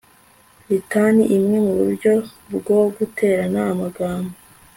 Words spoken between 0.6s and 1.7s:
litani imwe